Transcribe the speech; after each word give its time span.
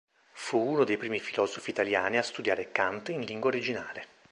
Fu 0.33 0.57
uno 0.57 0.83
dei 0.83 0.97
primi 0.97 1.19
filosofi 1.19 1.69
italiani 1.69 2.17
a 2.17 2.23
studiare 2.23 2.71
Kant 2.71 3.09
in 3.09 3.19
lingua 3.21 3.49
originale. 3.49 4.07